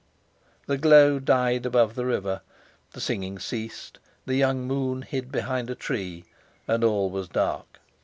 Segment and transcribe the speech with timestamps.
[0.65, 2.41] The glow died above the river,
[2.93, 6.25] the singing ceased; the young moon hid behind a tree,
[6.67, 7.79] and all was dark.